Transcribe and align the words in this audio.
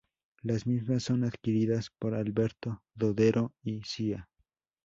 Las 0.41 0.65
mismas 0.65 1.03
son 1.03 1.25
adquiridas 1.25 1.91
por 1.99 2.15
Alberto 2.15 2.81
Dodero 2.95 3.53
y 3.61 3.83
Cía. 3.83 4.27